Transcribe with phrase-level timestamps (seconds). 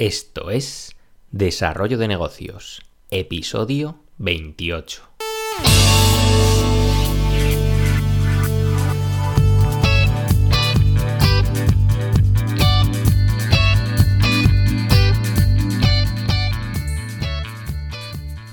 [0.00, 0.94] Esto es
[1.32, 5.02] Desarrollo de Negocios, episodio 28.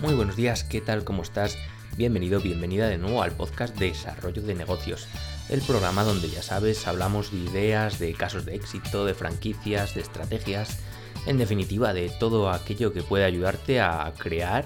[0.02, 1.04] Muy buenos días, ¿qué tal?
[1.04, 1.60] ¿Cómo estás?
[1.96, 5.08] Bienvenido, bienvenida de nuevo al podcast Desarrollo de Negocios,
[5.50, 10.02] el programa donde ya sabes, hablamos de ideas, de casos de éxito, de franquicias, de
[10.02, 10.80] estrategias,
[11.26, 14.66] en definitiva de todo aquello que puede ayudarte a crear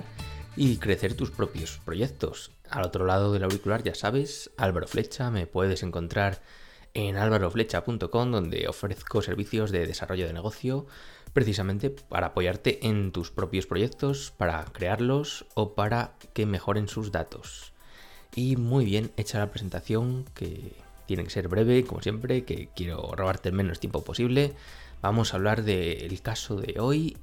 [0.56, 2.52] y crecer tus propios proyectos.
[2.70, 6.42] Al otro lado del auricular ya sabes, Álvaro Flecha, me puedes encontrar
[6.94, 10.88] en álvaroflecha.com donde ofrezco servicios de desarrollo de negocio
[11.34, 17.74] precisamente para apoyarte en tus propios proyectos, para crearlos o para que mejoren sus datos.
[18.36, 20.74] Y muy bien hecha la presentación, que
[21.06, 24.54] tiene que ser breve, como siempre, que quiero robarte el menos tiempo posible.
[25.02, 27.16] Vamos a hablar del caso de hoy,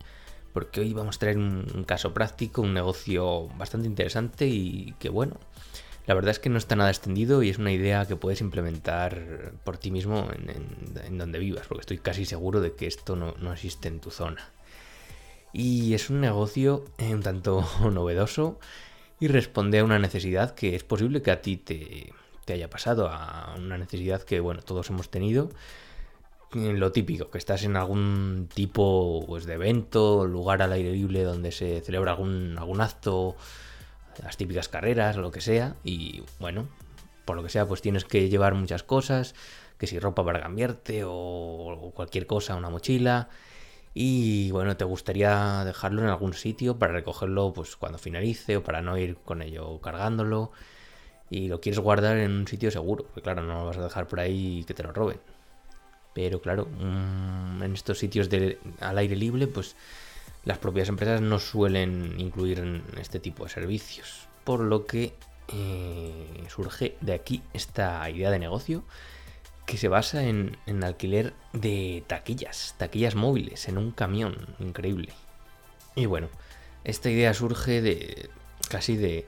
[0.55, 5.37] porque hoy vamos a traer un, caso práctico, un negocio bastante interesante y que bueno,
[6.07, 9.53] la verdad es que no está nada extendido y es una idea que puedes implementar
[9.65, 10.27] por ti mismo
[11.05, 14.51] en, donde vivas, porque estoy casi seguro de que esto no, existe en tu zona.
[15.53, 18.59] Y es un negocio un tanto novedoso
[19.21, 22.13] y responde a una necesidad que es posible que a ti te,
[22.47, 25.51] te haya pasado, a una necesidad que bueno, todos hemos tenido
[26.53, 31.53] lo típico, que estás en algún tipo pues, de evento, lugar al aire libre donde
[31.53, 33.37] se celebra algún, algún acto,
[34.23, 36.69] las típicas carreras, lo que sea, y bueno,
[37.25, 39.35] por lo que sea, pues tienes que llevar muchas cosas,
[39.79, 43.29] que si ropa para cambiarte o cualquier cosa, una mochila,
[43.93, 48.83] y bueno, te gustaría dejarlo en algún sitio para recogerlo pues cuando finalice o para
[48.83, 50.53] no ir con ello cargándolo,
[51.29, 54.07] y lo quieres guardar en un sitio seguro, porque claro, no lo vas a dejar
[54.07, 55.19] por ahí que te lo roben.
[56.17, 59.77] Pero claro, mm, en estos sitios de, al aire libre, pues
[60.47, 64.27] las propias empresas no suelen incluir este tipo de servicios.
[64.43, 65.13] Por lo que
[65.49, 68.83] eh, surge de aquí esta idea de negocio
[69.67, 75.13] que se basa en, en, alquiler de taquillas, taquillas móviles en un camión, increíble.
[75.97, 76.31] Y bueno,
[76.85, 78.31] esta idea surge de
[78.71, 79.27] casi de,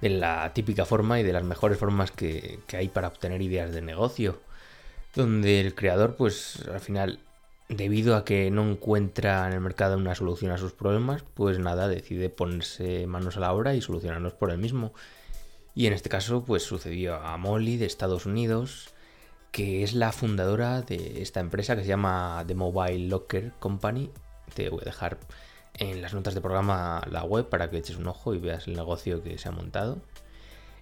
[0.00, 4.40] la típica forma y de las mejores formas que hay para obtener ideas de negocio
[5.14, 7.18] donde el creador, pues al final,
[7.68, 11.88] debido a que no encuentra en el mercado una solución a sus problemas, pues nada,
[11.88, 14.92] decide ponerse manos a la obra y solucionarlos por él mismo.
[15.74, 18.90] Y en este caso, pues sucedió a Molly de Estados Unidos,
[19.52, 24.10] que es la fundadora de esta empresa que se llama The Mobile Locker Company.
[24.54, 25.18] Te voy a dejar
[25.74, 28.74] en las notas de programa la web para que eches un ojo y veas el
[28.74, 29.98] negocio que se ha montado.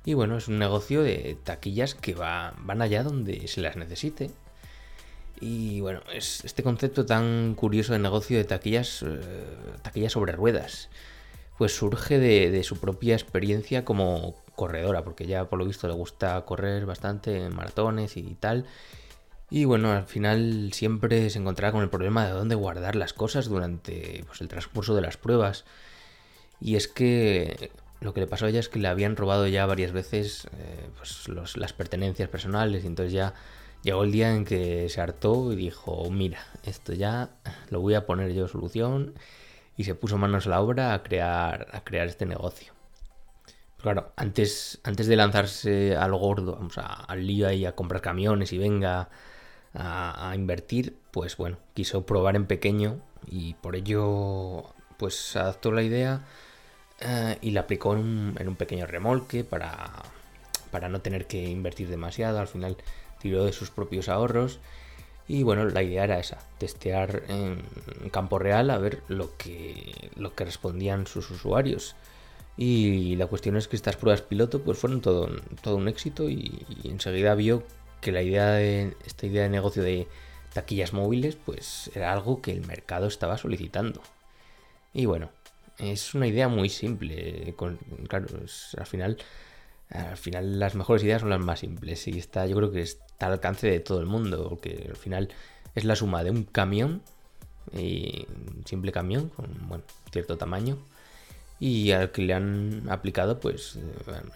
[0.05, 4.31] Y bueno, es un negocio de taquillas que va, van allá donde se las necesite.
[5.41, 9.21] Y bueno, es este concepto tan curioso de negocio de taquillas, eh,
[9.83, 10.91] taquillas sobre ruedas,
[11.57, 16.45] pues surge de, su propia experiencia como corredora, porque ya por lo visto le gusta
[16.45, 18.67] correr bastante en maratones y tal.
[19.51, 23.47] Y bueno, al final siempre se encontrará con el problema de dónde guardar las cosas
[23.47, 25.65] durante pues, el transcurso de las pruebas.
[26.61, 29.67] Y es que lo que le pasó a ella es que le habían robado ya
[29.67, 33.35] varias veces eh, pues las pertenencias personales y entonces ya
[33.83, 37.31] llegó el día en que se hartó y dijo, mira, esto ya
[37.71, 39.15] lo voy a poner yo solución
[39.77, 42.73] y se puso manos a la obra a crear, a crear este negocio.
[43.79, 48.53] claro, antes, antes de lanzarse al gordo, vamos a, al lío ahí a comprar camiones
[48.53, 49.11] y venga
[49.75, 55.83] a, a invertir, pues bueno, quiso probar en pequeño y por ello pues adaptó la
[55.83, 56.25] idea
[57.01, 59.91] eh, y la aplicó en un, pequeño remolque para,
[60.71, 62.41] para no tener que invertir demasiado.
[62.41, 62.77] Al final
[63.21, 64.61] tiró de sus propios ahorros.
[65.29, 67.63] Y bueno, la idea era esa, testear en
[68.11, 71.95] campo real a ver lo que, lo que respondían sus usuarios.
[72.57, 75.31] Y la cuestión es que estas pruebas piloto pues fueron todo,
[75.63, 77.63] todo un éxito y, y, enseguida vio
[78.01, 80.09] que la idea de esta idea de negocio de
[80.53, 84.03] taquillas móviles pues era algo que el mercado estaba solicitando.
[84.93, 85.31] Y bueno,
[85.83, 87.55] es una idea muy simple.
[88.09, 88.29] claro,
[88.77, 89.19] al final.
[89.91, 93.27] Al final las mejores ideas son las más simples y está, yo creo que está
[93.27, 95.31] al alcance de todo el mundo, porque al final
[95.75, 97.03] es la suma de un camión,
[97.73, 99.83] un simple camión con bueno,
[100.13, 100.79] cierto tamaño,
[101.59, 103.81] y al que le han aplicado pues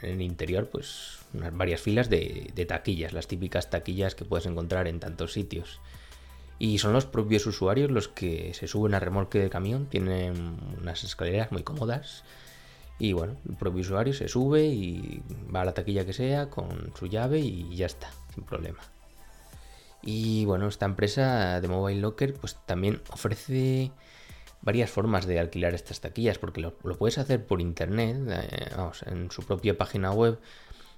[0.02, 4.46] en el interior pues unas varias filas de, de taquillas, las típicas taquillas que puedes
[4.46, 5.80] encontrar en tantos sitios.
[6.58, 11.04] Y son los propios usuarios los que se suben a remolque de camión, tienen unas
[11.04, 12.24] escaleras muy cómodas.
[12.98, 15.22] Y bueno, el propio usuario se sube y
[15.54, 18.78] va a la taquilla que sea con su llave y ya está, sin problema.
[20.00, 23.90] Y bueno, esta empresa de Mobile Locker pues también ofrece
[24.60, 29.30] varias formas de alquilar estas taquillas, porque lo, puedes hacer por internet, eh, vamos, en
[29.30, 30.38] su propia página web,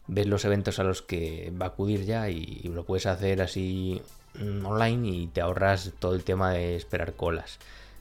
[0.08, 4.02] ves los eventos a los que va a acudir ya y, lo puedes hacer así
[4.34, 7.58] mm, online y te ahorras todo el tema de esperar colas.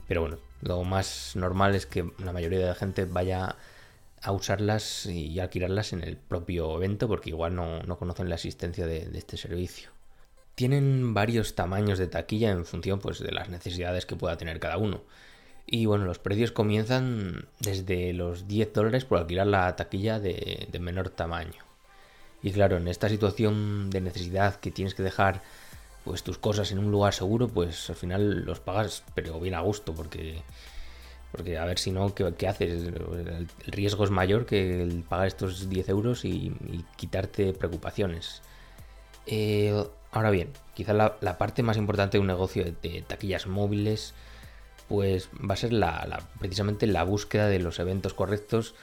[0.08, 3.56] Pero bueno, lo más normal es que la mayoría de la gente vaya
[4.22, 9.06] a usarlas y alquilarlas en el propio evento porque igual no, conocen la existencia de,
[9.06, 9.90] de, este servicio.
[10.54, 14.78] Tienen varios tamaños de taquilla en función pues, de las necesidades que pueda tener cada
[14.78, 15.02] uno.
[15.66, 21.10] Y bueno, los precios comienzan desde los 10 dólares por alquilar la taquilla de, menor
[21.10, 21.65] tamaño.
[22.46, 25.42] Y claro, en esta situación de necesidad que tienes que dejar
[26.04, 29.60] pues tus cosas en un lugar seguro, pues al final los pagas, pero bien a
[29.62, 30.42] gusto, porque,
[31.32, 32.84] porque a ver si no, ¿qué, haces?
[32.84, 36.54] El riesgo es mayor que el pagar estos 10 euros y,
[36.94, 38.42] quitarte preocupaciones.
[39.26, 44.14] Eh, ahora bien, quizá la, parte más importante de un negocio de taquillas móviles
[44.88, 48.76] pues va a ser la, precisamente la búsqueda de los eventos correctos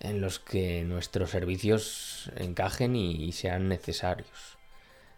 [0.00, 4.58] en los que nuestros servicios encajen y, sean necesarios.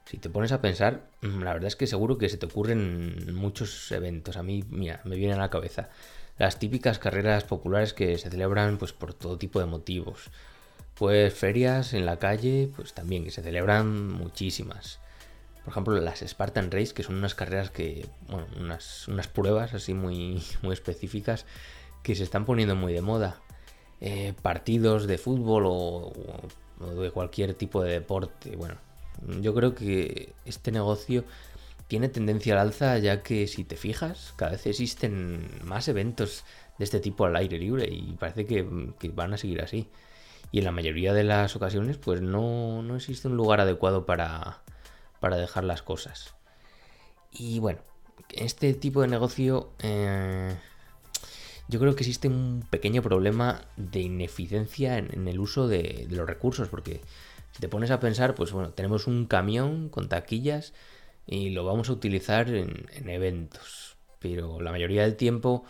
[0.05, 3.34] Si te pones a pensar, mm, la verdad es que seguro que se te ocurren
[3.34, 4.37] muchos eventos.
[4.37, 5.88] A mí, mira, me vienen a la cabeza
[6.38, 10.31] las típicas carreras populares que se celebran pues por todo tipo de motivos.
[10.94, 15.00] Pues ferias en la calle, pues también que se celebran muchísimas
[15.67, 19.94] por ejemplo, las Spartan Race, que son unas carreras que, bueno, unas, unas pruebas así
[19.94, 21.44] muy, muy específicas
[22.05, 23.40] que se están poniendo muy de moda.
[24.00, 26.12] Eh, partidos de fútbol o,
[27.00, 28.54] de cualquier tipo de deporte.
[28.56, 28.76] Bueno,
[29.40, 31.25] yo creo que este negocio
[31.88, 36.44] tiene tendencia al alza ya que si te fijas, cada vez existen más eventos
[36.78, 38.62] de este tipo al aire libre y parece que,
[39.14, 39.88] van a seguir así.
[40.52, 44.62] Y en la mayoría de las ocasiones pues no, no existe un lugar adecuado para,
[45.20, 46.34] para dejar las cosas.
[47.32, 47.81] Y bueno,
[48.31, 50.54] este tipo de negocio eh,
[51.68, 56.68] yo creo que existe un pequeño problema de ineficiencia en, el uso de, los recursos,
[56.68, 57.00] porque
[57.52, 60.72] si te pones a pensar, pues bueno, tenemos un camión con taquillas
[61.26, 65.64] y lo vamos a utilizar en, eventos, pero la mayoría del tiempo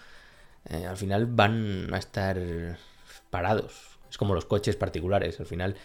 [0.67, 2.39] eh, al final van a estar
[3.31, 3.99] parados.
[4.11, 5.77] Es como los coches particulares, al final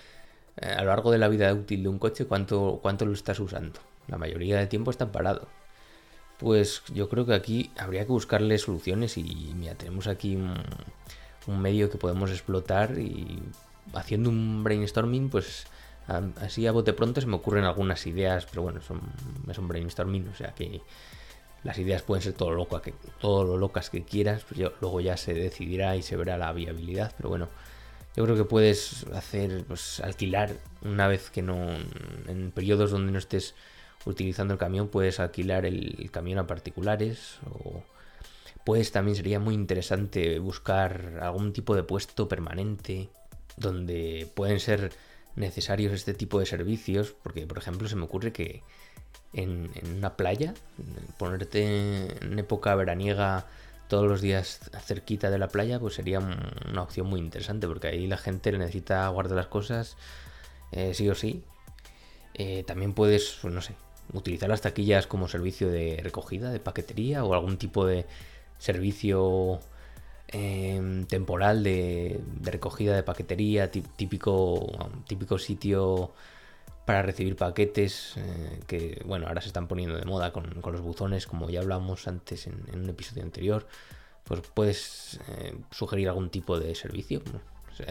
[0.57, 3.39] eh, a lo largo de la vida útil de un coche, ¿cuánto, ¿cuánto lo estás
[3.39, 3.79] usando?
[4.07, 5.47] La mayoría del tiempo está parado.
[6.41, 11.91] Pues yo creo que aquí habría que buscarle soluciones y mira, tenemos aquí un, medio
[11.91, 13.43] que podemos explotar y
[13.93, 15.67] haciendo un brainstorming, pues
[16.41, 19.01] así a bote pronto se me ocurren algunas ideas, pero bueno, son,
[19.47, 20.81] es un brainstorming, o sea que
[21.63, 25.17] las ideas pueden ser todo, loco, que, todo lo locas que quieras, pues luego ya
[25.17, 27.49] se decidirá y se verá la viabilidad, pero bueno,
[28.15, 31.67] yo creo que puedes hacer, pues alquilar una vez que no,
[32.27, 33.53] en periodos donde no estés
[34.05, 37.83] utilizando el camión, puedes alquilar el, camión a particulares o
[38.63, 43.09] pues también sería muy interesante buscar algún tipo de puesto permanente
[43.57, 44.91] donde pueden ser
[45.35, 48.63] necesarios este tipo de servicios, porque por ejemplo se me ocurre que
[49.33, 50.53] en, una playa,
[51.17, 53.47] ponerte en época veraniega
[53.87, 58.07] todos los días cerquita de la playa, pues sería una opción muy interesante, porque ahí
[58.07, 59.97] la gente necesita guardar las cosas
[60.71, 61.43] eh, sí o sí.
[62.33, 63.75] Eh, también puedes, pues no sé,
[64.13, 68.05] utilizar las taquillas como servicio de recogida, de paquetería o algún tipo de
[68.57, 69.59] servicio
[70.27, 74.67] em, temporal de, recogida de paquetería, típico,
[75.07, 76.13] típico sitio
[76.85, 81.27] para recibir paquetes eh, que, bueno, ahora se están poniendo de moda con, los buzones,
[81.27, 83.67] como ya hablamos antes en, un episodio anterior,
[84.23, 87.21] pues puedes eh, sugerir algún tipo de servicio.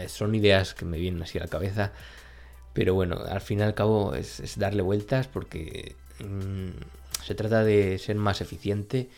[0.08, 1.92] son ideas que me vienen así a la cabeza,
[2.72, 5.96] pero bueno, al fin y al cabo es, darle vueltas porque
[7.24, 9.08] se trata de ser más eficiente.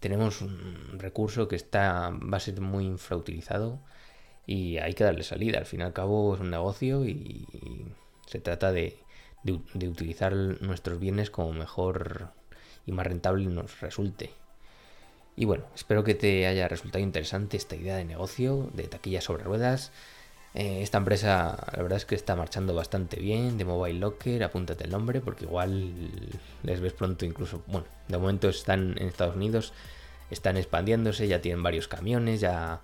[0.00, 3.80] Tenemos un recurso que está, va a ser muy infrautilizado
[4.46, 5.58] y hay que darle salida.
[5.58, 7.46] Al fin y al cabo es un negocio y
[8.26, 8.98] se trata de,
[9.46, 12.30] de, utilizar nuestros bienes como mejor
[12.84, 14.30] y más rentable nos resulte.
[15.36, 19.44] Y bueno, espero que te haya resultado interesante esta idea de negocio de taquillas sobre
[19.44, 19.92] ruedas.
[20.56, 24.84] Eh, esta empresa, la verdad es que está marchando bastante bien, de Mobile Locker, apúntate
[24.84, 25.92] el nombre, porque igual
[26.62, 29.74] les ves pronto incluso, bueno, de momento están en Estados Unidos,
[30.30, 32.80] están expandiéndose, ya tienen varios camiones, ya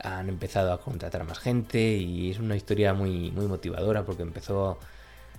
[0.00, 4.78] han empezado a contratar más gente y es una historia muy, muy motivadora porque empezó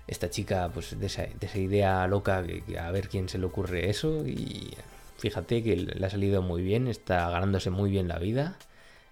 [0.08, 2.38] esta chica, pues de esa, idea loca,
[2.80, 4.26] a ver quién se le ocurre eso.
[4.26, 4.74] Y
[5.18, 8.58] fíjate que le ha salido muy bien, está ganándose muy bien la vida.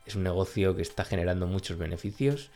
[0.06, 2.52] Es un negocio que está generando muchos beneficios.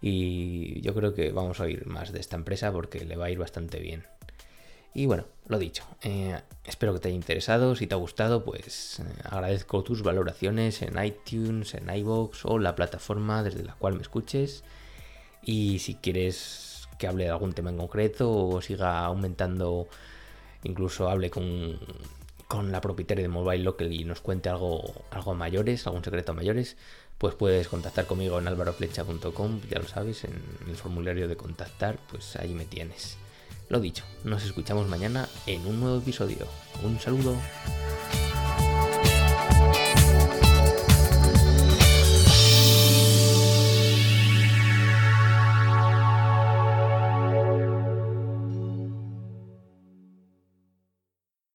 [0.00, 3.30] Y yo creo que vamos a oír más de esta empresa porque le va a
[3.30, 4.04] ir bastante bien.
[4.94, 7.76] Y bueno, lo dicho, eh, espero que te haya interesado.
[7.76, 12.74] Si te ha gustado, pues eh, agradezco tus valoraciones en iTunes, en iVoox o la
[12.74, 14.64] plataforma desde la cual me escuches.
[15.42, 19.88] Y si quieres que hable de algún tema en concreto o siga aumentando,
[20.64, 21.78] incluso hable con,
[22.48, 26.34] con la propietaria de Mobile Local y nos cuente algo, algo mayores, algún secreto a
[26.34, 26.76] mayores,
[27.18, 32.36] pues puedes contactar conmigo en alvaroflecha.com, ya lo sabes, en el formulario de contactar, pues
[32.36, 33.18] ahí me tienes.
[33.68, 36.46] Lo dicho, nos escuchamos mañana en un nuevo episodio.
[36.82, 37.36] Un saludo.